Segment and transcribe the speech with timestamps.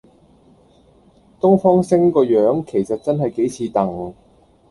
[1.39, 4.15] 東方昇個樣其實真係幾似鄧